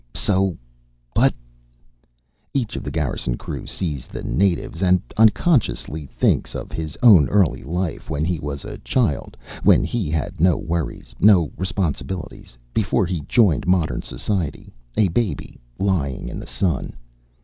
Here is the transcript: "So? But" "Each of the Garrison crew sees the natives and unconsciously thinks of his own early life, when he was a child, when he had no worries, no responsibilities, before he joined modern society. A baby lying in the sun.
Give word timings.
"So? 0.15 0.57
But" 1.13 1.35
"Each 2.55 2.75
of 2.75 2.81
the 2.81 2.89
Garrison 2.89 3.37
crew 3.37 3.67
sees 3.67 4.07
the 4.07 4.23
natives 4.23 4.81
and 4.81 4.99
unconsciously 5.15 6.07
thinks 6.07 6.55
of 6.55 6.71
his 6.71 6.97
own 7.03 7.29
early 7.29 7.61
life, 7.61 8.09
when 8.09 8.25
he 8.25 8.39
was 8.39 8.65
a 8.65 8.79
child, 8.79 9.37
when 9.61 9.83
he 9.83 10.09
had 10.09 10.41
no 10.41 10.57
worries, 10.57 11.13
no 11.19 11.51
responsibilities, 11.55 12.57
before 12.73 13.05
he 13.05 13.21
joined 13.27 13.67
modern 13.67 14.01
society. 14.01 14.73
A 14.97 15.07
baby 15.09 15.59
lying 15.77 16.29
in 16.29 16.39
the 16.39 16.47
sun. 16.47 16.93